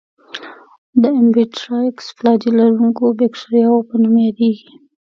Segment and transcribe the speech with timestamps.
[1.01, 4.69] د امفيټرایکس فلاجیل لرونکو باکتریاوو په نوم یادیږي.